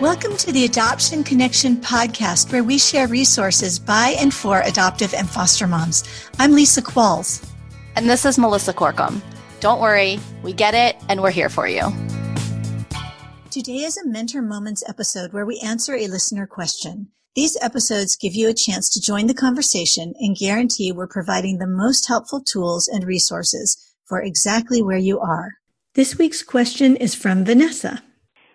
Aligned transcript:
Welcome 0.00 0.38
to 0.38 0.50
the 0.50 0.64
Adoption 0.64 1.22
Connection 1.22 1.76
podcast, 1.76 2.50
where 2.52 2.64
we 2.64 2.78
share 2.78 3.06
resources 3.06 3.78
by 3.78 4.16
and 4.18 4.32
for 4.32 4.62
adoptive 4.62 5.12
and 5.12 5.28
foster 5.28 5.66
moms. 5.66 6.04
I'm 6.38 6.52
Lisa 6.52 6.80
Qualls. 6.80 7.46
And 7.96 8.08
this 8.08 8.24
is 8.24 8.38
Melissa 8.38 8.72
Corkum. 8.72 9.20
Don't 9.60 9.78
worry, 9.78 10.18
we 10.42 10.54
get 10.54 10.72
it, 10.72 10.96
and 11.10 11.20
we're 11.20 11.30
here 11.30 11.50
for 11.50 11.68
you. 11.68 11.82
Today 13.50 13.80
is 13.80 13.98
a 13.98 14.06
Mentor 14.06 14.40
Moments 14.40 14.82
episode 14.88 15.34
where 15.34 15.44
we 15.44 15.60
answer 15.60 15.94
a 15.94 16.06
listener 16.06 16.46
question. 16.46 17.08
These 17.36 17.58
episodes 17.60 18.16
give 18.16 18.34
you 18.34 18.48
a 18.48 18.54
chance 18.54 18.88
to 18.94 19.02
join 19.02 19.26
the 19.26 19.34
conversation 19.34 20.14
and 20.18 20.34
guarantee 20.34 20.92
we're 20.92 21.08
providing 21.08 21.58
the 21.58 21.66
most 21.66 22.08
helpful 22.08 22.40
tools 22.40 22.88
and 22.88 23.04
resources 23.04 23.76
for 24.06 24.22
exactly 24.22 24.80
where 24.80 24.96
you 24.96 25.20
are. 25.20 25.56
This 25.92 26.16
week's 26.16 26.42
question 26.42 26.96
is 26.96 27.14
from 27.14 27.44
Vanessa. 27.44 28.02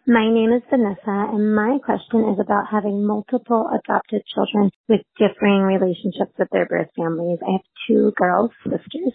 My 0.08 0.30
name 0.30 0.52
is 0.54 0.62
Vanessa, 0.70 1.34
and 1.34 1.56
my 1.56 1.80
question 1.84 2.30
is 2.30 2.38
about 2.40 2.66
having 2.70 3.08
multiple 3.08 3.66
adopted 3.74 4.22
children 4.36 4.70
with 4.88 5.02
differing 5.18 5.64
relationships 5.64 6.30
with 6.38 6.48
their 6.52 6.68
birth 6.68 6.90
families. 6.96 7.40
I 7.42 7.54
have 7.54 7.66
two 7.88 8.14
girls, 8.16 8.52
sisters, 8.62 9.14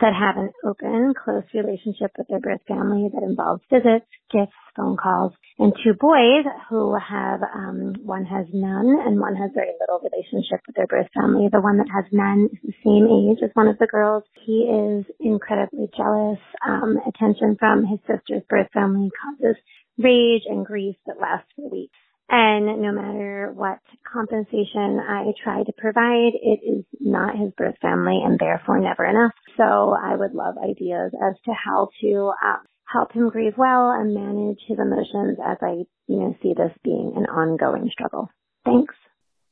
that 0.00 0.16
have 0.16 0.38
an 0.38 0.48
open, 0.64 1.12
close 1.12 1.44
relationship 1.52 2.12
with 2.16 2.26
their 2.28 2.40
birth 2.40 2.62
family 2.66 3.10
that 3.12 3.22
involves 3.22 3.60
visits, 3.68 4.08
gifts, 4.32 4.56
phone 4.74 4.96
calls, 4.96 5.34
and 5.58 5.74
two 5.84 5.92
boys 5.92 6.48
who 6.70 6.96
have, 6.96 7.42
um, 7.42 7.92
one 8.00 8.24
has 8.24 8.46
none 8.54 8.96
and 9.04 9.20
one 9.20 9.36
has 9.36 9.50
very 9.52 9.76
little 9.76 10.00
relationship 10.00 10.64
with 10.66 10.74
their 10.74 10.86
birth 10.86 11.08
family. 11.12 11.48
The 11.52 11.60
one 11.60 11.76
that 11.76 11.92
has 11.92 12.06
none 12.12 12.48
is 12.48 12.60
the 12.64 12.80
same 12.80 13.04
age 13.12 13.44
as 13.44 13.50
one 13.52 13.68
of 13.68 13.76
the 13.76 13.92
girls. 13.92 14.24
He 14.46 14.64
is 14.64 15.04
incredibly 15.20 15.90
jealous. 15.94 16.40
Um, 16.66 16.96
attention 17.06 17.56
from 17.60 17.84
his 17.84 18.00
sister's 18.08 18.42
birth 18.48 18.72
family 18.72 19.10
causes 19.20 19.60
rage 20.02 20.42
and 20.46 20.64
grief 20.64 20.96
that 21.06 21.20
lasts 21.20 21.48
for 21.56 21.70
weeks. 21.70 21.96
And 22.32 22.80
no 22.80 22.92
matter 22.92 23.52
what 23.54 23.80
compensation 24.10 25.00
I 25.00 25.32
try 25.42 25.64
to 25.64 25.72
provide, 25.76 26.32
it 26.34 26.60
is 26.64 26.84
not 27.00 27.36
his 27.36 27.50
birth 27.56 27.74
family 27.82 28.20
and 28.24 28.38
therefore 28.38 28.78
never 28.78 29.04
enough. 29.04 29.32
So 29.56 29.96
I 30.00 30.14
would 30.14 30.32
love 30.32 30.54
ideas 30.58 31.10
as 31.20 31.34
to 31.46 31.52
how 31.52 31.88
to 32.00 32.32
um, 32.44 32.58
help 32.84 33.12
him 33.12 33.30
grieve 33.30 33.58
well 33.58 33.90
and 33.90 34.14
manage 34.14 34.60
his 34.66 34.78
emotions 34.78 35.38
as 35.44 35.56
I, 35.60 35.84
you 36.06 36.16
know, 36.20 36.36
see 36.40 36.54
this 36.54 36.72
being 36.84 37.14
an 37.16 37.26
ongoing 37.26 37.90
struggle. 37.90 38.30
Thanks. 38.64 38.94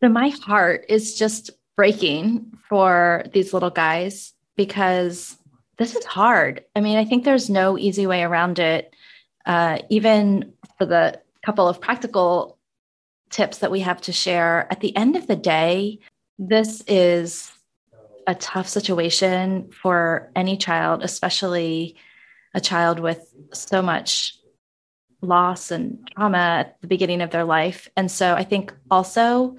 So 0.01 0.08
my 0.08 0.28
heart 0.28 0.84
is 0.89 1.17
just 1.17 1.51
breaking 1.77 2.53
for 2.69 3.25
these 3.33 3.53
little 3.53 3.70
guys 3.70 4.34
because 4.56 5.36
this 5.78 5.97
is 5.97 6.05
hard. 6.05 6.64
I 6.77 6.80
mean, 6.80 6.97
I 6.97 7.05
think 7.05 7.25
there's 7.25 7.51
no 7.51 7.77
easy 7.77 8.06
way 8.06 8.23
around 8.23 8.61
it 8.61 8.95
uh, 9.49 9.79
even 9.89 10.53
for 10.77 10.85
the 10.85 11.21
couple 11.45 11.67
of 11.67 11.81
practical 11.81 12.59
tips 13.31 13.59
that 13.59 13.71
we 13.71 13.81
have 13.81 14.01
to 14.03 14.13
share, 14.13 14.69
at 14.71 14.81
the 14.81 14.95
end 14.97 15.17
of 15.17 15.27
the 15.27 15.37
day, 15.37 15.99
this 16.39 16.83
is 16.87 17.51
a 18.27 18.35
tough 18.35 18.69
situation 18.69 19.71
for 19.73 20.31
any 20.37 20.57
child, 20.57 21.03
especially 21.03 21.97
a 22.55 22.61
child 22.61 23.01
with 23.01 23.35
so 23.53 23.83
much 23.83 24.37
loss 25.23 25.71
and 25.71 26.09
trauma 26.15 26.39
at 26.39 26.81
the 26.81 26.87
beginning 26.87 27.23
of 27.23 27.31
their 27.31 27.45
life. 27.45 27.89
And 27.97 28.11
so 28.11 28.35
I 28.35 28.45
think 28.45 28.73
also 28.91 29.57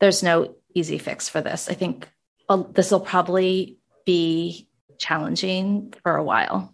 there's 0.00 0.22
no 0.22 0.54
easy 0.74 0.98
fix 0.98 1.28
for 1.28 1.40
this. 1.40 1.68
I 1.68 1.74
think 1.74 2.08
uh, 2.48 2.62
this 2.72 2.90
will 2.90 3.00
probably 3.00 3.78
be 4.06 4.68
challenging 4.98 5.92
for 6.02 6.16
a 6.16 6.24
while. 6.24 6.73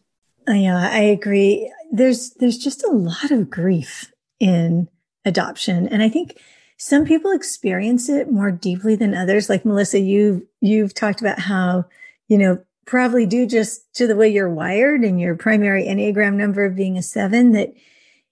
Yeah, 0.54 0.90
I 0.90 1.00
agree. 1.00 1.72
There's 1.92 2.30
there's 2.34 2.58
just 2.58 2.84
a 2.84 2.90
lot 2.90 3.30
of 3.30 3.50
grief 3.50 4.12
in 4.38 4.88
adoption, 5.24 5.88
and 5.88 6.02
I 6.02 6.08
think 6.08 6.38
some 6.76 7.04
people 7.04 7.32
experience 7.32 8.08
it 8.08 8.30
more 8.32 8.50
deeply 8.50 8.96
than 8.96 9.14
others. 9.14 9.48
Like 9.48 9.64
Melissa, 9.64 10.00
you 10.00 10.48
you've 10.60 10.94
talked 10.94 11.20
about 11.20 11.38
how 11.38 11.84
you 12.28 12.38
know 12.38 12.62
probably 12.86 13.26
due 13.26 13.47
just 13.47 13.92
to 13.94 14.06
the 14.06 14.16
way 14.16 14.28
you're 14.28 14.52
wired 14.52 15.02
and 15.02 15.20
your 15.20 15.36
primary 15.36 15.84
enneagram 15.84 16.34
number 16.34 16.69
being 16.70 16.96
a 16.96 17.02
seven 17.02 17.52
that 17.52 17.72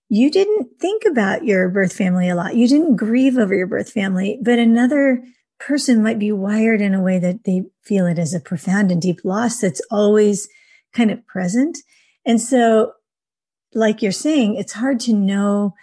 you 0.08 0.30
didn't 0.30 0.80
think 0.80 1.04
about 1.04 1.44
your 1.44 1.68
birth 1.68 1.92
family 1.92 2.28
a 2.28 2.34
lot. 2.34 2.56
You 2.56 2.66
didn't 2.66 2.96
grieve 2.96 3.36
over 3.36 3.54
your 3.54 3.66
birth 3.66 3.92
family, 3.92 4.38
but 4.42 4.58
another 4.58 5.22
person 5.60 6.02
might 6.02 6.18
be 6.18 6.32
wired 6.32 6.80
in 6.80 6.94
a 6.94 7.02
way 7.02 7.18
that 7.18 7.44
they 7.44 7.64
feel 7.82 8.06
it 8.06 8.18
as 8.18 8.32
a 8.32 8.40
profound 8.40 8.90
and 8.90 9.02
deep 9.02 9.20
loss 9.24 9.60
that's 9.60 9.82
always 9.90 10.48
kind 10.92 11.10
of 11.10 11.24
present. 11.26 11.78
And 12.28 12.38
so, 12.40 12.92
like 13.74 14.02
you're 14.02 14.12
saying, 14.12 14.56
it's 14.56 14.74
hard 14.74 15.00
to 15.00 15.14
know, 15.14 15.74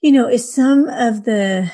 you 0.00 0.10
know, 0.10 0.26
is 0.26 0.52
some 0.52 0.88
of 0.88 1.24
the, 1.24 1.70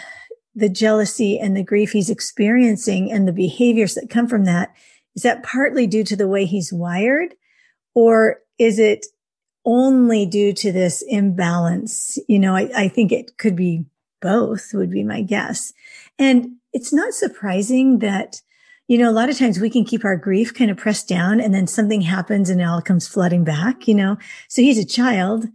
the 0.56 0.68
jealousy 0.68 1.38
and 1.38 1.56
the 1.56 1.62
grief 1.62 1.92
he's 1.92 2.10
experiencing 2.10 3.12
and 3.12 3.28
the 3.28 3.32
behaviors 3.32 3.94
that 3.94 4.10
come 4.10 4.26
from 4.26 4.44
that, 4.44 4.74
is 5.14 5.22
that 5.22 5.44
partly 5.44 5.86
due 5.86 6.02
to 6.02 6.16
the 6.16 6.26
way 6.26 6.46
he's 6.46 6.72
wired? 6.72 7.36
Or 7.94 8.40
is 8.58 8.80
it 8.80 9.06
only 9.64 10.26
due 10.26 10.52
to 10.52 10.72
this 10.72 11.04
imbalance? 11.06 12.18
You 12.28 12.40
know, 12.40 12.56
I, 12.56 12.70
I 12.76 12.88
think 12.88 13.12
it 13.12 13.38
could 13.38 13.54
be 13.54 13.84
both 14.20 14.70
would 14.74 14.90
be 14.90 15.04
my 15.04 15.22
guess. 15.22 15.72
And 16.18 16.56
it's 16.72 16.92
not 16.92 17.14
surprising 17.14 18.00
that 18.00 18.40
you 18.92 18.98
know, 18.98 19.08
a 19.08 19.10
lot 19.10 19.30
of 19.30 19.38
times 19.38 19.58
we 19.58 19.70
can 19.70 19.86
keep 19.86 20.04
our 20.04 20.18
grief 20.18 20.52
kind 20.52 20.70
of 20.70 20.76
pressed 20.76 21.08
down 21.08 21.40
and 21.40 21.54
then 21.54 21.66
something 21.66 22.02
happens 22.02 22.50
and 22.50 22.60
it 22.60 22.64
all 22.64 22.82
comes 22.82 23.08
flooding 23.08 23.42
back, 23.42 23.88
you 23.88 23.94
know? 23.94 24.18
So 24.48 24.60
he's 24.60 24.76
a 24.76 24.84
child 24.84 25.46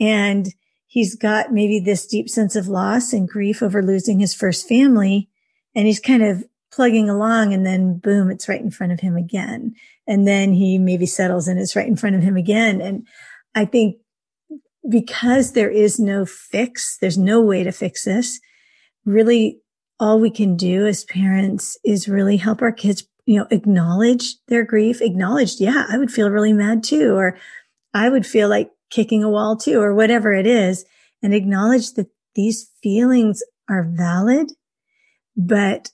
and 0.00 0.48
he's 0.86 1.14
got 1.14 1.52
maybe 1.52 1.78
this 1.78 2.06
deep 2.06 2.30
sense 2.30 2.56
of 2.56 2.68
loss 2.68 3.12
and 3.12 3.28
grief 3.28 3.62
over 3.62 3.82
losing 3.82 4.18
his 4.18 4.32
first 4.32 4.66
family. 4.66 5.28
And 5.74 5.86
he's 5.86 6.00
kind 6.00 6.22
of 6.22 6.42
plugging 6.72 7.10
along 7.10 7.52
and 7.52 7.66
then 7.66 7.98
boom, 7.98 8.30
it's 8.30 8.48
right 8.48 8.62
in 8.62 8.70
front 8.70 8.92
of 8.92 9.00
him 9.00 9.14
again. 9.14 9.74
And 10.06 10.26
then 10.26 10.54
he 10.54 10.78
maybe 10.78 11.04
settles 11.04 11.48
and 11.48 11.60
it's 11.60 11.76
right 11.76 11.86
in 11.86 11.96
front 11.96 12.16
of 12.16 12.22
him 12.22 12.38
again. 12.38 12.80
And 12.80 13.06
I 13.54 13.66
think 13.66 13.96
because 14.88 15.52
there 15.52 15.70
is 15.70 16.00
no 16.00 16.24
fix, 16.24 16.96
there's 16.96 17.18
no 17.18 17.42
way 17.42 17.62
to 17.62 17.72
fix 17.72 18.06
this. 18.06 18.40
Really 19.04 19.58
all 19.98 20.20
we 20.20 20.30
can 20.30 20.56
do 20.56 20.86
as 20.86 21.04
parents 21.04 21.78
is 21.84 22.08
really 22.08 22.36
help 22.36 22.62
our 22.62 22.72
kids, 22.72 23.06
you 23.24 23.38
know, 23.38 23.46
acknowledge 23.50 24.36
their 24.46 24.64
grief, 24.64 25.00
acknowledge, 25.00 25.60
yeah, 25.60 25.86
I 25.88 25.98
would 25.98 26.10
feel 26.10 26.30
really 26.30 26.52
mad 26.52 26.84
too, 26.84 27.14
or 27.14 27.38
I 27.94 28.08
would 28.08 28.26
feel 28.26 28.48
like 28.48 28.70
kicking 28.90 29.24
a 29.24 29.30
wall 29.30 29.56
too, 29.56 29.80
or 29.80 29.94
whatever 29.94 30.32
it 30.32 30.46
is, 30.46 30.84
and 31.22 31.34
acknowledge 31.34 31.94
that 31.94 32.08
these 32.34 32.70
feelings 32.82 33.42
are 33.68 33.82
valid, 33.82 34.52
but 35.36 35.90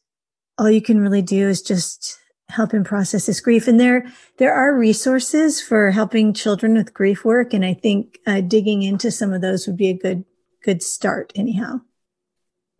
all 0.59 0.71
you 0.71 0.83
can 0.83 1.01
really 1.01 1.23
do 1.23 1.49
is 1.49 1.63
just 1.63 2.19
help 2.49 2.73
him 2.73 2.84
process 2.84 3.27
his 3.27 3.41
grief. 3.41 3.67
And 3.67 3.81
there, 3.81 4.07
there 4.39 4.53
are 4.53 4.77
resources 4.77 5.63
for 5.63 5.91
helping 5.91 6.34
children 6.34 6.75
with 6.75 6.93
grief 6.93 7.25
work. 7.25 7.55
And 7.55 7.65
I 7.65 7.73
think 7.73 8.19
uh, 8.27 8.43
digging 8.43 8.83
into 8.83 9.11
some 9.11 9.33
of 9.33 9.41
those 9.41 9.67
would 9.67 9.77
be 9.77 9.89
a 9.89 9.97
good, 9.97 10.25
good 10.63 10.83
start 10.83 11.33
anyhow. 11.34 11.81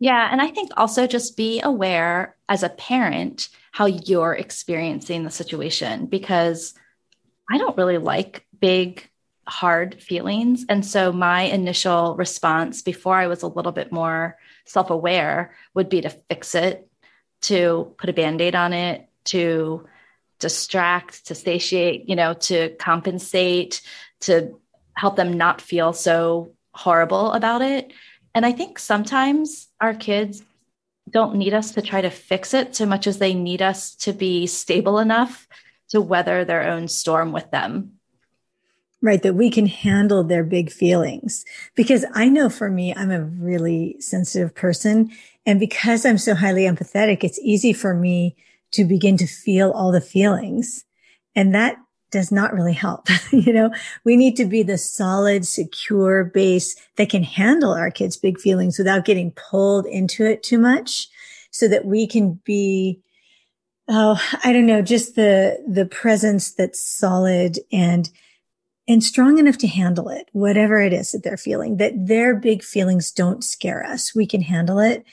Yeah. 0.03 0.27
And 0.29 0.41
I 0.41 0.49
think 0.49 0.71
also 0.75 1.07
just 1.07 1.37
be 1.37 1.61
aware 1.61 2.35
as 2.49 2.61
a 2.61 2.67
parent 2.67 3.47
how 3.71 3.85
you're 3.85 4.33
experiencing 4.33 5.23
the 5.23 5.31
situation 5.31 6.07
because 6.07 6.73
I 7.49 7.57
don't 7.57 7.77
really 7.77 7.99
like 7.99 8.45
big, 8.59 9.09
hard 9.47 10.01
feelings. 10.03 10.65
And 10.67 10.85
so 10.85 11.13
my 11.13 11.43
initial 11.43 12.17
response 12.17 12.81
before 12.81 13.15
I 13.15 13.27
was 13.27 13.43
a 13.43 13.47
little 13.47 13.71
bit 13.71 13.93
more 13.93 14.37
self 14.65 14.89
aware 14.89 15.55
would 15.73 15.87
be 15.87 16.01
to 16.01 16.09
fix 16.09 16.53
it, 16.53 16.85
to 17.43 17.95
put 17.97 18.09
a 18.09 18.13
band 18.13 18.41
aid 18.41 18.55
on 18.55 18.73
it, 18.73 19.07
to 19.31 19.87
distract, 20.37 21.27
to 21.27 21.35
satiate, 21.35 22.09
you 22.09 22.17
know, 22.17 22.33
to 22.33 22.75
compensate, 22.75 23.81
to 24.19 24.59
help 24.95 25.15
them 25.15 25.37
not 25.37 25.61
feel 25.61 25.93
so 25.93 26.51
horrible 26.73 27.31
about 27.31 27.61
it. 27.61 27.93
And 28.35 28.45
I 28.45 28.51
think 28.51 28.79
sometimes 28.79 29.67
our 29.79 29.93
kids 29.93 30.43
don't 31.09 31.35
need 31.35 31.53
us 31.53 31.71
to 31.71 31.81
try 31.81 32.01
to 32.01 32.09
fix 32.09 32.53
it 32.53 32.75
so 32.75 32.85
much 32.85 33.07
as 33.07 33.19
they 33.19 33.33
need 33.33 33.61
us 33.61 33.93
to 33.95 34.13
be 34.13 34.47
stable 34.47 34.99
enough 34.99 35.47
to 35.89 36.01
weather 36.01 36.43
their 36.43 36.63
own 36.63 36.87
storm 36.87 37.31
with 37.31 37.51
them. 37.51 37.93
Right. 39.01 39.21
That 39.21 39.35
we 39.35 39.49
can 39.49 39.65
handle 39.65 40.23
their 40.23 40.45
big 40.45 40.71
feelings. 40.71 41.43
Because 41.75 42.05
I 42.13 42.29
know 42.29 42.49
for 42.49 42.69
me, 42.69 42.95
I'm 42.95 43.11
a 43.11 43.21
really 43.21 43.97
sensitive 43.99 44.55
person. 44.55 45.11
And 45.45 45.59
because 45.59 46.05
I'm 46.05 46.17
so 46.17 46.33
highly 46.33 46.63
empathetic, 46.63 47.23
it's 47.23 47.39
easy 47.39 47.73
for 47.73 47.93
me 47.93 48.37
to 48.71 48.85
begin 48.85 49.17
to 49.17 49.27
feel 49.27 49.71
all 49.71 49.91
the 49.91 50.01
feelings. 50.01 50.85
And 51.35 51.53
that 51.53 51.75
does 52.13 52.31
not 52.31 52.53
really 52.53 52.73
help. 52.73 53.07
you 53.31 53.51
know, 53.51 53.71
we 54.05 54.15
need 54.15 54.37
to 54.37 54.45
be 54.45 54.63
the 54.63 54.77
solid, 54.77 55.45
secure 55.45 56.23
base 56.23 56.75
that 56.95 57.09
can 57.09 57.23
handle 57.23 57.73
our 57.73 57.91
kids' 57.91 58.15
big 58.15 58.39
feelings 58.39 58.77
without 58.77 59.03
getting 59.03 59.31
pulled 59.31 59.85
into 59.87 60.23
it 60.23 60.43
too 60.43 60.59
much 60.59 61.09
so 61.51 61.67
that 61.67 61.85
we 61.85 62.07
can 62.07 62.39
be, 62.45 63.01
oh, 63.89 64.21
I 64.43 64.53
don't 64.53 64.67
know, 64.67 64.81
just 64.81 65.15
the, 65.15 65.61
the 65.67 65.87
presence 65.87 66.53
that's 66.53 66.81
solid 66.81 67.59
and 67.71 68.09
and 68.85 69.01
strong 69.01 69.37
enough 69.37 69.57
to 69.59 69.67
handle 69.67 70.09
it, 70.09 70.27
whatever 70.33 70.81
it 70.81 70.91
is 70.91 71.13
that 71.13 71.23
they're 71.23 71.37
feeling, 71.37 71.77
that 71.77 71.93
their 71.95 72.35
big 72.35 72.61
feelings 72.61 73.13
don't 73.13 73.41
scare 73.41 73.81
us. 73.81 74.13
We 74.13 74.27
can 74.27 74.41
handle 74.41 74.77
it. 74.77 75.05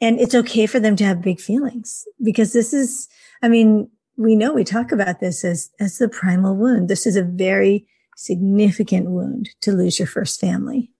And 0.00 0.18
it's 0.18 0.34
okay 0.34 0.66
for 0.66 0.80
them 0.80 0.96
to 0.96 1.04
have 1.04 1.22
big 1.22 1.38
feelings 1.40 2.04
because 2.20 2.52
this 2.52 2.72
is, 2.72 3.06
I 3.40 3.46
mean, 3.46 3.88
we 4.22 4.36
know 4.36 4.52
we 4.52 4.64
talk 4.64 4.92
about 4.92 5.20
this 5.20 5.44
as, 5.44 5.70
as 5.80 5.98
the 5.98 6.08
primal 6.08 6.56
wound. 6.56 6.88
This 6.88 7.06
is 7.06 7.16
a 7.16 7.24
very 7.24 7.86
significant 8.16 9.10
wound 9.10 9.50
to 9.62 9.72
lose 9.72 9.98
your 9.98 10.06
first 10.06 10.40
family. 10.40 10.90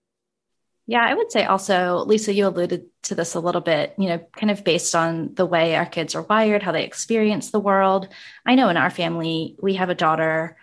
Yeah, 0.85 1.05
I 1.05 1.13
would 1.13 1.31
say 1.31 1.45
also, 1.45 2.03
Lisa, 2.05 2.33
you 2.33 2.47
alluded 2.47 2.87
to 3.03 3.15
this 3.15 3.35
a 3.35 3.39
little 3.39 3.61
bit, 3.61 3.93
you 3.97 4.09
know, 4.09 4.19
kind 4.35 4.51
of 4.51 4.65
based 4.65 4.93
on 4.93 5.33
the 5.35 5.45
way 5.45 5.75
our 5.75 5.85
kids 5.85 6.13
are 6.13 6.23
wired, 6.23 6.61
how 6.61 6.73
they 6.73 6.83
experience 6.83 7.51
the 7.51 7.59
world. 7.59 8.09
I 8.45 8.55
know 8.55 8.67
in 8.67 8.75
our 8.75 8.89
family, 8.89 9.55
we 9.61 9.75
have 9.75 9.89
a 9.89 9.95
daughter 9.95 10.57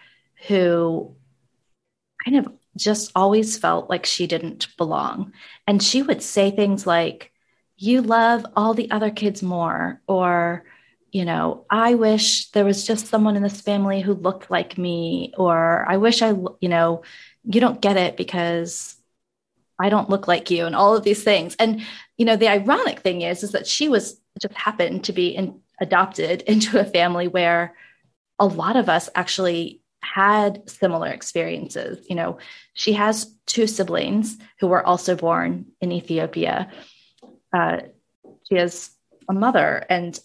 who 0.46 1.16
kind 2.22 2.36
of 2.36 2.52
just 2.76 3.12
always 3.16 3.56
felt 3.56 3.88
like 3.88 4.04
she 4.04 4.26
didn't 4.26 4.68
belong. 4.76 5.32
And 5.66 5.82
she 5.82 6.02
would 6.02 6.22
say 6.22 6.50
things 6.50 6.86
like, 6.86 7.32
You 7.78 8.02
love 8.02 8.44
all 8.54 8.74
the 8.74 8.90
other 8.90 9.10
kids 9.10 9.42
more, 9.42 10.02
or, 10.06 10.66
you 11.12 11.24
know, 11.24 11.64
I 11.70 11.94
wish 11.94 12.50
there 12.50 12.64
was 12.64 12.86
just 12.86 13.06
someone 13.06 13.36
in 13.36 13.42
this 13.42 13.60
family 13.60 14.00
who 14.00 14.14
looked 14.14 14.50
like 14.50 14.78
me, 14.78 15.32
or 15.36 15.84
I 15.88 15.96
wish 15.96 16.22
I, 16.22 16.30
you 16.60 16.68
know, 16.68 17.02
you 17.44 17.60
don't 17.60 17.80
get 17.80 17.96
it 17.96 18.16
because 18.16 18.96
I 19.78 19.88
don't 19.88 20.10
look 20.10 20.28
like 20.28 20.50
you, 20.50 20.66
and 20.66 20.76
all 20.76 20.96
of 20.96 21.04
these 21.04 21.24
things. 21.24 21.56
And, 21.58 21.82
you 22.16 22.24
know, 22.24 22.36
the 22.36 22.48
ironic 22.48 23.00
thing 23.00 23.22
is, 23.22 23.42
is 23.42 23.52
that 23.52 23.66
she 23.66 23.88
was 23.88 24.20
just 24.40 24.54
happened 24.54 25.04
to 25.04 25.12
be 25.12 25.28
in, 25.28 25.60
adopted 25.80 26.42
into 26.46 26.78
a 26.78 26.84
family 26.84 27.28
where 27.28 27.74
a 28.38 28.46
lot 28.46 28.76
of 28.76 28.88
us 28.88 29.08
actually 29.14 29.80
had 30.02 30.68
similar 30.68 31.08
experiences. 31.08 32.06
You 32.08 32.16
know, 32.16 32.38
she 32.72 32.92
has 32.94 33.34
two 33.46 33.66
siblings 33.66 34.38
who 34.58 34.68
were 34.68 34.84
also 34.84 35.16
born 35.16 35.66
in 35.80 35.92
Ethiopia. 35.92 36.70
Uh, 37.52 37.80
she 38.48 38.54
has 38.56 38.90
a 39.28 39.32
mother 39.32 39.84
and 39.88 40.18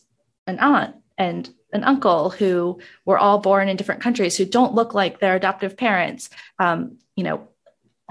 an 0.47 0.59
aunt 0.59 0.95
and 1.17 1.49
an 1.73 1.83
uncle 1.83 2.29
who 2.29 2.79
were 3.05 3.17
all 3.17 3.39
born 3.39 3.67
in 3.67 3.77
different 3.77 4.01
countries 4.01 4.37
who 4.37 4.45
don't 4.45 4.75
look 4.75 4.93
like 4.93 5.19
their 5.19 5.35
adoptive 5.35 5.75
parents. 5.75 6.29
Um, 6.59 6.97
you 7.15 7.23
know, 7.23 7.47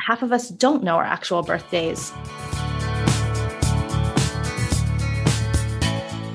half 0.00 0.22
of 0.22 0.32
us 0.32 0.48
don't 0.48 0.82
know 0.82 0.96
our 0.96 1.04
actual 1.04 1.42
birthdays. 1.42 2.10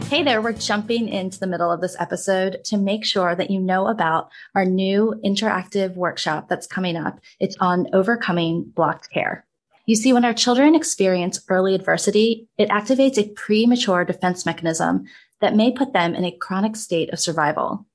Hey 0.08 0.24
there, 0.24 0.42
we're 0.42 0.54
jumping 0.54 1.08
into 1.10 1.38
the 1.38 1.48
middle 1.48 1.72
of 1.72 1.82
this 1.82 1.96
episode 2.00 2.64
to 2.66 2.78
make 2.78 3.06
sure 3.06 3.36
that 3.36 3.52
you 3.52 3.60
know 3.60 3.88
about 3.88 4.30
our 4.56 4.66
new 4.66 5.20
interactive 5.24 5.96
workshop 5.96 6.48
that's 6.50 6.66
coming 6.66 6.96
up. 6.96 7.20
It's 7.40 7.58
on 7.60 7.88
overcoming 7.94 8.72
blocked 8.74 9.12
care. 9.12 9.46
You 9.86 9.96
see, 9.96 10.14
when 10.14 10.24
our 10.24 10.34
children 10.34 10.76
experience 10.76 11.44
early 11.50 11.76
adversity, 11.76 12.48
it 12.58 12.70
activates 12.70 13.18
a 13.18 13.30
premature 13.30 14.06
defense 14.06 14.46
mechanism 14.46 15.06
that 15.42 15.56
may 15.56 15.72
put 15.72 15.94
them 15.94 16.16
in 16.16 16.26
a 16.26 16.32
chronic 16.32 16.76
state 16.76 17.12
of 17.12 17.20
survival. 17.20 17.86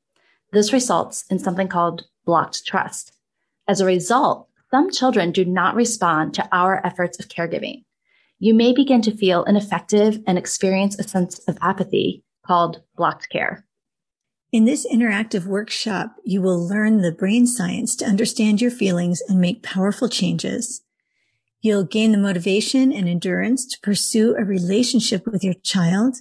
This 0.52 0.72
results 0.72 1.24
in 1.30 1.38
something 1.38 1.68
called 1.68 2.04
blocked 2.24 2.64
trust. 2.64 3.12
As 3.66 3.80
a 3.80 3.86
result, 3.86 4.48
some 4.70 4.90
children 4.90 5.30
do 5.30 5.44
not 5.44 5.74
respond 5.74 6.34
to 6.34 6.48
our 6.52 6.84
efforts 6.84 7.18
of 7.18 7.28
caregiving. 7.28 7.84
You 8.38 8.54
may 8.54 8.72
begin 8.72 9.02
to 9.02 9.16
feel 9.16 9.44
ineffective 9.44 10.18
and 10.26 10.36
experience 10.36 10.98
a 10.98 11.08
sense 11.08 11.38
of 11.48 11.58
apathy 11.60 12.24
called 12.44 12.82
blocked 12.96 13.28
care. 13.30 13.64
In 14.52 14.64
this 14.64 14.86
interactive 14.86 15.46
workshop, 15.46 16.14
you 16.24 16.40
will 16.40 16.68
learn 16.68 17.00
the 17.00 17.10
brain 17.10 17.46
science 17.46 17.96
to 17.96 18.04
understand 18.04 18.60
your 18.60 18.70
feelings 18.70 19.20
and 19.28 19.40
make 19.40 19.62
powerful 19.62 20.08
changes. 20.08 20.82
You'll 21.60 21.84
gain 21.84 22.12
the 22.12 22.18
motivation 22.18 22.92
and 22.92 23.08
endurance 23.08 23.66
to 23.66 23.80
pursue 23.80 24.36
a 24.36 24.44
relationship 24.44 25.26
with 25.26 25.42
your 25.42 25.54
child 25.54 26.18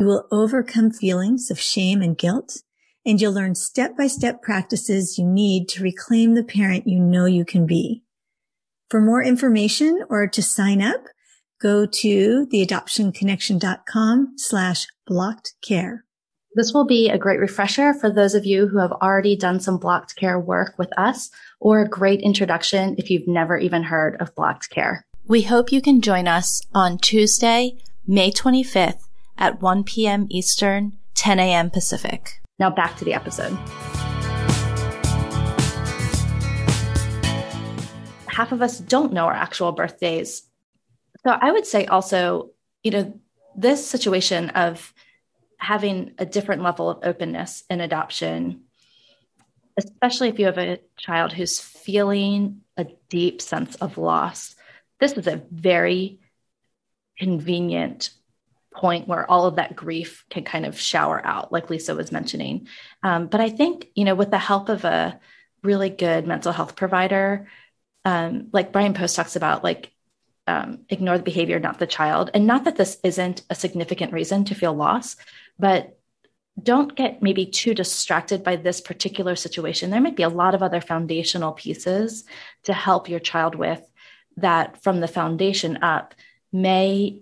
you 0.00 0.06
will 0.06 0.26
overcome 0.32 0.90
feelings 0.90 1.50
of 1.50 1.60
shame 1.60 2.00
and 2.00 2.16
guilt, 2.16 2.62
and 3.04 3.20
you'll 3.20 3.34
learn 3.34 3.54
step 3.54 3.98
by 3.98 4.06
step 4.06 4.40
practices 4.40 5.18
you 5.18 5.26
need 5.26 5.68
to 5.68 5.82
reclaim 5.82 6.34
the 6.34 6.42
parent 6.42 6.86
you 6.86 6.98
know 6.98 7.26
you 7.26 7.44
can 7.44 7.66
be. 7.66 8.02
For 8.88 9.02
more 9.02 9.22
information 9.22 10.02
or 10.08 10.26
to 10.26 10.42
sign 10.42 10.80
up, 10.80 11.04
go 11.60 11.84
to 11.84 12.46
theadoptionconnection.com 12.46 14.32
slash 14.36 14.86
blocked 15.06 15.52
care. 15.62 16.06
This 16.54 16.72
will 16.72 16.86
be 16.86 17.10
a 17.10 17.18
great 17.18 17.38
refresher 17.38 17.92
for 17.92 18.10
those 18.10 18.34
of 18.34 18.46
you 18.46 18.68
who 18.68 18.78
have 18.78 18.92
already 18.92 19.36
done 19.36 19.60
some 19.60 19.78
blocked 19.78 20.16
care 20.16 20.40
work 20.40 20.74
with 20.78 20.98
us 20.98 21.30
or 21.60 21.82
a 21.82 21.88
great 21.88 22.22
introduction 22.22 22.96
if 22.96 23.10
you've 23.10 23.28
never 23.28 23.58
even 23.58 23.82
heard 23.82 24.16
of 24.18 24.34
blocked 24.34 24.70
care. 24.70 25.04
We 25.28 25.42
hope 25.42 25.70
you 25.70 25.82
can 25.82 26.00
join 26.00 26.26
us 26.26 26.62
on 26.74 26.98
Tuesday, 26.98 27.78
May 28.06 28.32
25th 28.32 29.09
at 29.40 29.60
1 29.60 29.84
p.m. 29.84 30.26
Eastern, 30.30 30.96
10 31.14 31.40
a.m. 31.40 31.70
Pacific. 31.70 32.40
Now 32.58 32.70
back 32.70 32.96
to 32.98 33.04
the 33.04 33.14
episode. 33.14 33.56
Half 38.26 38.52
of 38.52 38.62
us 38.62 38.78
don't 38.78 39.12
know 39.12 39.24
our 39.24 39.32
actual 39.32 39.72
birthdays. 39.72 40.42
So 41.26 41.30
I 41.30 41.50
would 41.50 41.66
say 41.66 41.86
also, 41.86 42.50
you 42.82 42.90
know, 42.90 43.20
this 43.56 43.86
situation 43.86 44.50
of 44.50 44.94
having 45.58 46.12
a 46.18 46.24
different 46.24 46.62
level 46.62 46.88
of 46.88 47.00
openness 47.02 47.64
in 47.68 47.80
adoption, 47.80 48.62
especially 49.76 50.28
if 50.28 50.38
you 50.38 50.46
have 50.46 50.58
a 50.58 50.80
child 50.96 51.32
who's 51.32 51.60
feeling 51.60 52.60
a 52.76 52.86
deep 53.08 53.42
sense 53.42 53.74
of 53.76 53.98
loss, 53.98 54.54
this 55.00 55.12
is 55.12 55.26
a 55.26 55.42
very 55.50 56.20
convenient 57.18 58.10
point 58.72 59.08
where 59.08 59.28
all 59.28 59.46
of 59.46 59.56
that 59.56 59.74
grief 59.74 60.24
can 60.30 60.44
kind 60.44 60.64
of 60.64 60.80
shower 60.80 61.20
out, 61.24 61.52
like 61.52 61.70
Lisa 61.70 61.94
was 61.94 62.12
mentioning. 62.12 62.68
Um, 63.02 63.26
but 63.26 63.40
I 63.40 63.50
think, 63.50 63.88
you 63.94 64.04
know, 64.04 64.14
with 64.14 64.30
the 64.30 64.38
help 64.38 64.68
of 64.68 64.84
a 64.84 65.18
really 65.62 65.90
good 65.90 66.26
mental 66.26 66.52
health 66.52 66.76
provider, 66.76 67.48
um, 68.04 68.48
like 68.52 68.72
Bryan 68.72 68.94
Post 68.94 69.16
talks 69.16 69.36
about, 69.36 69.64
like 69.64 69.92
um, 70.46 70.80
ignore 70.88 71.18
the 71.18 71.24
behavior, 71.24 71.58
not 71.58 71.78
the 71.78 71.86
child. 71.86 72.30
And 72.32 72.46
not 72.46 72.64
that 72.64 72.76
this 72.76 72.98
isn't 73.04 73.42
a 73.50 73.54
significant 73.54 74.12
reason 74.12 74.44
to 74.46 74.54
feel 74.54 74.74
loss, 74.74 75.16
but 75.58 75.98
don't 76.60 76.94
get 76.94 77.22
maybe 77.22 77.46
too 77.46 77.74
distracted 77.74 78.42
by 78.42 78.56
this 78.56 78.80
particular 78.80 79.36
situation. 79.36 79.90
There 79.90 80.00
might 80.00 80.16
be 80.16 80.22
a 80.22 80.28
lot 80.28 80.54
of 80.54 80.62
other 80.62 80.80
foundational 80.80 81.52
pieces 81.52 82.24
to 82.64 82.72
help 82.72 83.08
your 83.08 83.20
child 83.20 83.54
with 83.54 83.82
that 84.36 84.82
from 84.82 85.00
the 85.00 85.08
foundation 85.08 85.78
up 85.82 86.14
may, 86.52 87.20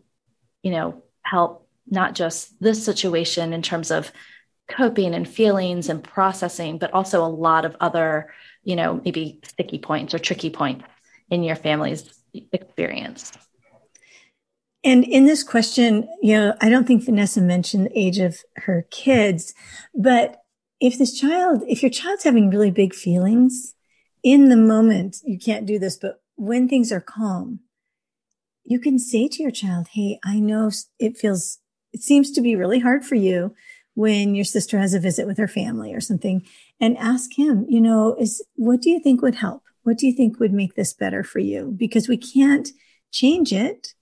you 0.63 0.71
know, 0.71 1.03
help 1.29 1.67
not 1.87 2.15
just 2.15 2.59
this 2.61 2.85
situation 2.85 3.53
in 3.53 3.63
terms 3.63 3.91
of 3.91 4.13
coping 4.69 5.15
and 5.15 5.27
feelings 5.27 5.89
and 5.89 6.05
processing, 6.05 6.79
but 6.79 6.93
also 6.93 7.25
a 7.25 7.27
lot 7.27 7.65
of 7.65 7.77
other, 7.81 8.33
you 8.63 8.77
know, 8.77 9.01
maybe 9.05 9.41
sticky 9.45 9.79
points 9.79 10.15
or 10.15 10.19
tricky 10.19 10.51
points 10.51 10.85
in 11.31 11.43
your 11.43 11.57
family's 11.57 12.13
experience. 12.53 13.33
And 14.85 15.05
in 15.05 15.27
this 15.27 15.43
question, 15.43 16.09
you 16.23 16.35
know, 16.35 16.55
I 16.61 16.69
don't 16.69 16.87
think 16.87 17.05
Vanessa 17.05 17.41
mentioned 17.41 17.87
the 17.87 17.99
age 17.99 18.19
of 18.19 18.39
her 18.57 18.87
kids, 18.91 19.55
but 19.95 20.43
if 20.81 20.99
this 20.99 21.19
child, 21.19 21.65
if 21.67 21.83
your 21.83 21.91
child's 21.91 22.25
having 22.25 22.51
really 22.51 22.71
big 22.71 22.95
feelings 22.95 23.75
in 24.23 24.49
the 24.49 24.57
moment, 24.57 25.17
you 25.25 25.39
can't 25.39 25.67
do 25.67 25.79
this, 25.79 25.97
but 25.97 26.21
when 26.37 26.69
things 26.69 26.93
are 26.93 27.01
calm, 27.01 27.61
you 28.69 28.79
can 28.79 28.99
say 28.99 29.29
to 29.29 29.43
your 29.43 29.51
child, 29.51 29.89
Hey, 29.93 30.19
I 30.23 30.41
know 30.41 30.71
it 30.99 31.17
feels, 31.17 31.59
it 31.93 32.03
seems 32.03 32.31
to 32.33 32.43
be 32.43 32.55
really 32.55 32.81
hard 32.81 33.05
for 33.05 33.15
you 33.15 33.55
when 33.95 34.35
your 34.35 34.45
sister 34.45 34.79
has 34.79 34.95
a 34.95 35.01
visit 35.01 35.27
with 35.27 35.39
her 35.39 35.49
family 35.49 35.93
or 35.93 36.01
something 36.01 36.47
and 36.79 36.97
ask 36.99 37.37
him, 37.37 37.65
you 37.69 37.81
know, 37.81 38.15
is 38.21 38.45
what 38.55 38.83
do 38.83 38.91
you 38.91 39.01
think 39.01 39.23
would 39.23 39.37
help? 39.37 39.63
What 39.83 39.97
do 39.97 40.07
you 40.07 40.13
think 40.13 40.39
would 40.39 40.53
make 40.53 40.75
this 40.75 40.93
better 40.93 41.25
for 41.25 41.39
you? 41.39 41.75
Because 41.77 42.09
we 42.09 42.19
can't 42.19 42.69
change 43.11 43.53
it, 43.53 43.95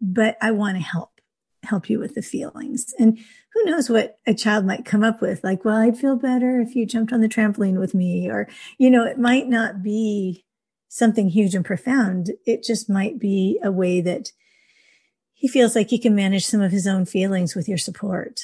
but 0.00 0.36
I 0.40 0.52
want 0.52 0.76
to 0.76 0.82
help, 0.82 1.20
help 1.64 1.90
you 1.90 1.98
with 1.98 2.14
the 2.14 2.22
feelings. 2.22 2.94
And 2.98 3.18
who 3.52 3.64
knows 3.64 3.90
what 3.90 4.18
a 4.26 4.32
child 4.32 4.64
might 4.64 4.84
come 4.84 5.02
up 5.02 5.20
with? 5.20 5.42
Like, 5.42 5.64
well, 5.64 5.76
I'd 5.76 5.98
feel 5.98 6.16
better 6.16 6.60
if 6.60 6.76
you 6.76 6.86
jumped 6.86 7.12
on 7.12 7.20
the 7.20 7.28
trampoline 7.28 7.80
with 7.80 7.94
me, 7.94 8.30
or, 8.30 8.48
you 8.78 8.90
know, 8.90 9.04
it 9.04 9.18
might 9.18 9.48
not 9.48 9.82
be 9.82 10.44
something 10.94 11.28
huge 11.28 11.56
and 11.56 11.64
profound. 11.64 12.30
It 12.46 12.62
just 12.62 12.88
might 12.88 13.18
be 13.18 13.58
a 13.64 13.72
way 13.72 14.00
that 14.00 14.30
he 15.32 15.48
feels 15.48 15.74
like 15.74 15.90
he 15.90 15.98
can 15.98 16.14
manage 16.14 16.46
some 16.46 16.60
of 16.60 16.70
his 16.70 16.86
own 16.86 17.04
feelings 17.04 17.56
with 17.56 17.68
your 17.68 17.78
support. 17.78 18.42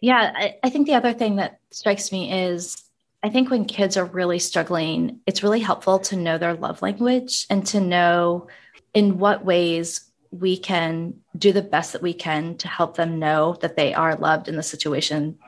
Yeah, 0.00 0.32
I, 0.34 0.56
I 0.62 0.70
think 0.70 0.86
the 0.86 0.94
other 0.94 1.12
thing 1.12 1.36
that 1.36 1.60
strikes 1.70 2.10
me 2.10 2.32
is 2.32 2.82
I 3.22 3.28
think 3.28 3.50
when 3.50 3.66
kids 3.66 3.98
are 3.98 4.06
really 4.06 4.38
struggling, 4.38 5.20
it's 5.26 5.42
really 5.42 5.60
helpful 5.60 5.98
to 5.98 6.16
know 6.16 6.38
their 6.38 6.54
love 6.54 6.80
language 6.80 7.46
and 7.50 7.66
to 7.66 7.82
know 7.82 8.48
in 8.94 9.18
what 9.18 9.44
ways 9.44 10.10
we 10.30 10.56
can 10.56 11.20
do 11.36 11.52
the 11.52 11.60
best 11.60 11.92
that 11.92 12.02
we 12.02 12.14
can 12.14 12.56
to 12.58 12.68
help 12.68 12.96
them 12.96 13.18
know 13.18 13.58
that 13.60 13.76
they 13.76 13.92
are 13.92 14.16
loved 14.16 14.48
in 14.48 14.56
the 14.56 14.62
situation 14.62 15.38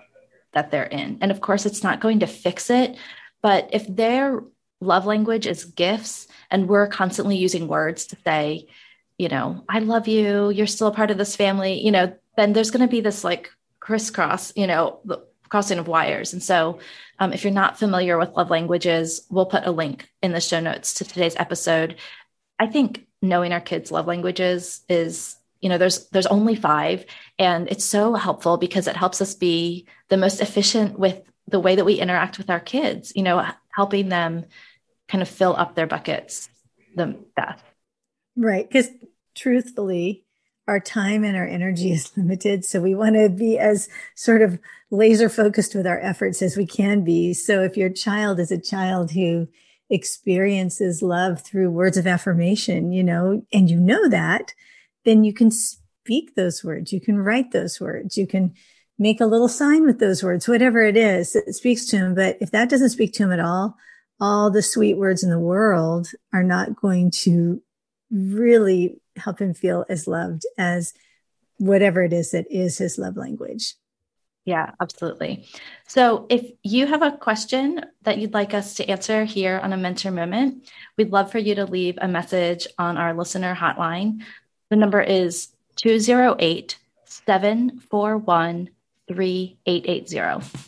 that 0.52 0.70
they're 0.70 0.84
in. 0.84 1.16
And 1.22 1.30
of 1.30 1.40
course, 1.40 1.64
it's 1.64 1.82
not 1.82 2.00
going 2.00 2.20
to 2.20 2.26
fix 2.26 2.68
it, 2.68 2.94
but 3.40 3.70
if 3.72 3.86
they're 3.88 4.42
love 4.80 5.06
language 5.06 5.46
is 5.46 5.64
gifts 5.64 6.28
and 6.50 6.68
we're 6.68 6.86
constantly 6.86 7.36
using 7.36 7.68
words 7.68 8.06
to 8.06 8.16
say, 8.24 8.66
you 9.18 9.28
know, 9.28 9.64
I 9.68 9.78
love 9.78 10.08
you, 10.08 10.50
you're 10.50 10.66
still 10.66 10.88
a 10.88 10.94
part 10.94 11.10
of 11.10 11.18
this 11.18 11.36
family, 11.36 11.80
you 11.84 11.90
know, 11.90 12.14
then 12.36 12.52
there's 12.52 12.70
going 12.70 12.86
to 12.86 12.90
be 12.90 13.00
this 13.00 13.24
like 13.24 13.50
crisscross, 13.80 14.52
you 14.56 14.66
know, 14.66 15.00
the 15.04 15.24
crossing 15.48 15.78
of 15.78 15.88
wires. 15.88 16.32
And 16.32 16.42
so, 16.42 16.80
um, 17.18 17.32
if 17.32 17.44
you're 17.44 17.52
not 17.52 17.78
familiar 17.78 18.18
with 18.18 18.34
love 18.36 18.50
languages, 18.50 19.26
we'll 19.30 19.46
put 19.46 19.66
a 19.66 19.70
link 19.70 20.10
in 20.22 20.32
the 20.32 20.40
show 20.40 20.60
notes 20.60 20.94
to 20.94 21.04
today's 21.04 21.36
episode. 21.36 21.96
I 22.58 22.66
think 22.66 23.06
knowing 23.22 23.52
our 23.52 23.60
kids' 23.60 23.90
love 23.90 24.06
languages 24.06 24.82
is, 24.88 25.36
you 25.60 25.68
know, 25.68 25.78
there's 25.78 26.08
there's 26.08 26.26
only 26.26 26.56
five, 26.56 27.06
and 27.38 27.68
it's 27.68 27.84
so 27.84 28.14
helpful 28.14 28.58
because 28.58 28.86
it 28.86 28.96
helps 28.96 29.22
us 29.22 29.34
be 29.34 29.86
the 30.08 30.16
most 30.16 30.40
efficient 30.40 30.98
with 30.98 31.22
the 31.48 31.60
way 31.60 31.76
that 31.76 31.86
we 31.86 31.94
interact 31.94 32.38
with 32.38 32.50
our 32.50 32.60
kids. 32.60 33.12
You 33.16 33.22
know, 33.22 33.46
helping 33.76 34.08
them 34.08 34.44
kind 35.08 35.22
of 35.22 35.28
fill 35.28 35.54
up 35.56 35.74
their 35.74 35.86
buckets 35.86 36.48
the 36.96 37.16
best. 37.36 37.62
Right. 38.36 38.68
Because 38.68 38.88
truthfully, 39.34 40.24
our 40.66 40.80
time 40.80 41.22
and 41.24 41.36
our 41.36 41.46
energy 41.46 41.92
is 41.92 42.10
limited. 42.16 42.64
So 42.64 42.80
we 42.80 42.94
want 42.94 43.14
to 43.14 43.28
be 43.28 43.58
as 43.58 43.88
sort 44.14 44.42
of 44.42 44.58
laser 44.90 45.28
focused 45.28 45.74
with 45.74 45.86
our 45.86 46.00
efforts 46.00 46.42
as 46.42 46.56
we 46.56 46.66
can 46.66 47.04
be. 47.04 47.34
So 47.34 47.62
if 47.62 47.76
your 47.76 47.90
child 47.90 48.40
is 48.40 48.50
a 48.50 48.60
child 48.60 49.12
who 49.12 49.48
experiences 49.90 51.02
love 51.02 51.40
through 51.42 51.70
words 51.70 51.96
of 51.96 52.06
affirmation, 52.06 52.92
you 52.92 53.04
know, 53.04 53.42
and 53.52 53.70
you 53.70 53.78
know 53.78 54.08
that, 54.08 54.52
then 55.04 55.22
you 55.22 55.32
can 55.32 55.50
speak 55.50 56.34
those 56.34 56.64
words. 56.64 56.92
You 56.92 57.00
can 57.00 57.18
write 57.18 57.52
those 57.52 57.80
words. 57.80 58.16
You 58.16 58.26
can 58.26 58.54
make 58.98 59.20
a 59.20 59.26
little 59.26 59.48
sign 59.48 59.84
with 59.84 59.98
those 59.98 60.22
words, 60.22 60.48
whatever 60.48 60.82
it 60.82 60.96
is 60.96 61.32
that 61.32 61.52
speaks 61.54 61.86
to 61.86 61.96
him. 61.96 62.14
But 62.14 62.38
if 62.40 62.50
that 62.50 62.68
doesn't 62.68 62.90
speak 62.90 63.12
to 63.14 63.24
him 63.24 63.32
at 63.32 63.40
all, 63.40 63.76
all 64.20 64.50
the 64.50 64.62
sweet 64.62 64.96
words 64.96 65.22
in 65.22 65.30
the 65.30 65.38
world 65.38 66.08
are 66.32 66.42
not 66.42 66.76
going 66.76 67.10
to 67.10 67.62
really 68.10 69.00
help 69.16 69.40
him 69.40 69.54
feel 69.54 69.84
as 69.88 70.06
loved 70.06 70.46
as 70.56 70.94
whatever 71.58 72.02
it 72.02 72.12
is 72.12 72.30
that 72.30 72.50
is 72.50 72.78
his 72.78 72.98
love 72.98 73.16
language. 73.16 73.74
Yeah, 74.44 74.70
absolutely. 74.80 75.48
So, 75.88 76.26
if 76.28 76.52
you 76.62 76.86
have 76.86 77.02
a 77.02 77.16
question 77.16 77.84
that 78.02 78.18
you'd 78.18 78.32
like 78.32 78.54
us 78.54 78.74
to 78.74 78.88
answer 78.88 79.24
here 79.24 79.58
on 79.60 79.72
a 79.72 79.76
mentor 79.76 80.12
moment, 80.12 80.70
we'd 80.96 81.10
love 81.10 81.32
for 81.32 81.38
you 81.38 81.56
to 81.56 81.64
leave 81.64 81.98
a 82.00 82.06
message 82.06 82.68
on 82.78 82.96
our 82.96 83.12
listener 83.12 83.56
hotline. 83.56 84.22
The 84.70 84.76
number 84.76 85.00
is 85.00 85.48
208 85.76 86.78
741 87.06 88.70
3880. 89.08 90.66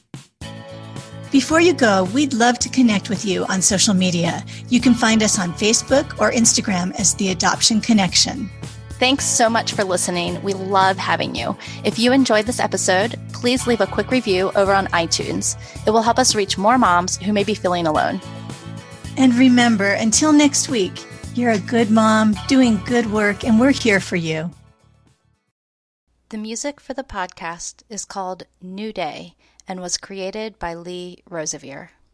Before 1.31 1.61
you 1.61 1.75
go, 1.75 2.05
we'd 2.15 2.33
love 2.33 2.59
to 2.61 2.71
connect 2.71 3.11
with 3.11 3.25
you 3.27 3.45
on 3.47 3.61
social 3.61 3.93
media. 3.93 4.43
You 4.71 4.81
can 4.81 4.95
find 4.95 5.23
us 5.23 5.39
on 5.39 5.53
Facebook 5.53 6.19
or 6.19 6.33
Instagram 6.33 6.99
as 6.99 7.15
The 7.15 7.29
Adoption 7.29 7.83
Connection. 7.83 8.49
Thanks 8.93 9.27
so 9.27 9.51
much 9.51 9.75
for 9.75 9.85
listening. 9.85 10.43
We 10.43 10.55
love 10.55 10.97
having 10.97 11.35
you. 11.35 11.57
If 11.85 11.99
you 11.99 12.13
enjoyed 12.13 12.47
this 12.47 12.59
episode, 12.59 13.17
please 13.33 13.67
leave 13.67 13.81
a 13.81 13.87
quick 13.87 14.11
review 14.11 14.51
over 14.57 14.73
on 14.73 14.87
iTunes. 14.89 15.57
It 15.87 15.91
will 15.91 16.03
help 16.03 16.19
us 16.19 16.35
reach 16.35 16.59
more 16.59 16.79
moms 16.79 17.19
who 17.19 17.33
may 17.33 17.45
be 17.45 17.55
feeling 17.55 17.87
alone. 17.87 18.21
And 19.17 19.35
remember, 19.35 19.93
until 19.93 20.33
next 20.33 20.69
week, 20.69 20.95
you're 21.35 21.53
a 21.53 21.59
good 21.59 21.91
mom 21.91 22.35
doing 22.49 22.81
good 22.87 23.13
work, 23.13 23.45
and 23.45 23.61
we're 23.61 23.71
here 23.71 24.01
for 24.01 24.17
you. 24.17 24.51
The 26.31 26.37
music 26.37 26.79
for 26.79 26.93
the 26.93 27.05
podcast 27.05 27.85
is 27.89 28.05
called 28.05 28.43
New 28.61 28.93
Day 28.93 29.35
and 29.67 29.81
was 29.81 29.97
created 29.97 30.59
by 30.59 30.75
Lee 30.75 31.23
Rosevere. 31.27 31.93